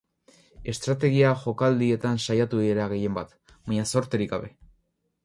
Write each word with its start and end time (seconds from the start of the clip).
Estrategia 0.71 1.33
jokaldietan 1.41 2.17
saiatu 2.23 2.63
dira 2.63 2.87
gehienbat, 2.95 3.37
baina 3.69 3.87
zorterik 3.93 4.33
gabe. 4.33 4.51